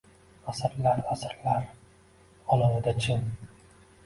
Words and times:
Asrlar, 0.53 1.01
asrlar 1.15 1.61
olovida 2.57 2.97
chin 3.05 3.31